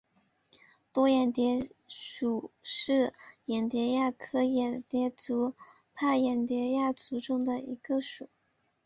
[0.91, 3.13] 多眼蝶属是
[3.45, 5.53] 眼蝶亚科眼蝶族
[5.93, 8.27] 帕眼蝶亚族中的一个属。